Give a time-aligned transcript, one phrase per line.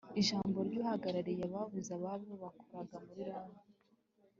[0.21, 3.59] ijambo ry'uhagarariye ababuze ababo bakoraga muri loni